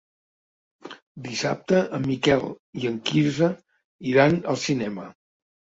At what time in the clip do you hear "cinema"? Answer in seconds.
4.67-5.09